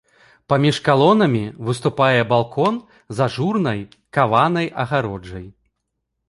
Паміж 0.51 0.77
калонамі 0.87 1.41
выступае 1.67 2.21
балкон 2.31 2.73
з 3.19 3.23
ажурнай 3.27 3.79
каванай 4.19 4.67
агароджай. 4.87 5.47